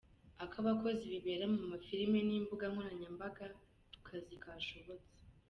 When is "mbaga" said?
3.15-3.45